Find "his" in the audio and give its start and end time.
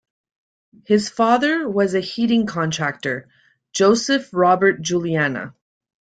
0.87-1.09